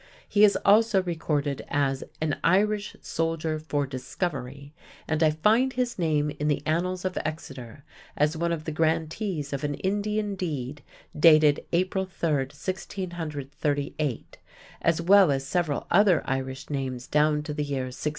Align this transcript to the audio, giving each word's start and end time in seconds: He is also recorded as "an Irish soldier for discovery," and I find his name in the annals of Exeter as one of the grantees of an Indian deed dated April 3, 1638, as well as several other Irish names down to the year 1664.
He 0.27 0.43
is 0.43 0.55
also 0.65 1.03
recorded 1.03 1.63
as 1.67 2.03
"an 2.19 2.39
Irish 2.43 2.95
soldier 3.01 3.59
for 3.59 3.85
discovery," 3.85 4.73
and 5.07 5.21
I 5.21 5.29
find 5.29 5.73
his 5.73 5.99
name 5.99 6.31
in 6.39 6.47
the 6.47 6.65
annals 6.65 7.05
of 7.05 7.19
Exeter 7.23 7.83
as 8.17 8.35
one 8.35 8.51
of 8.51 8.63
the 8.63 8.71
grantees 8.71 9.53
of 9.53 9.63
an 9.63 9.75
Indian 9.75 10.33
deed 10.33 10.81
dated 11.15 11.63
April 11.71 12.07
3, 12.07 12.29
1638, 12.49 14.39
as 14.81 14.99
well 15.03 15.29
as 15.31 15.45
several 15.45 15.85
other 15.91 16.23
Irish 16.25 16.71
names 16.71 17.05
down 17.05 17.43
to 17.43 17.53
the 17.53 17.63
year 17.63 17.83
1664. 17.83 18.09